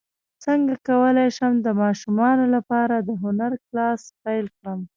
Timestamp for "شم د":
1.37-1.67